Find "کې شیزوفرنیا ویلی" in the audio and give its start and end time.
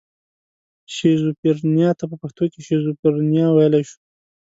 2.51-3.83